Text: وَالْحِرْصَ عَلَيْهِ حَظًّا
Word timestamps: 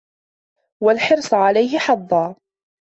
وَالْحِرْصَ 0.83 1.33
عَلَيْهِ 1.33 1.79
حَظًّا 1.79 2.35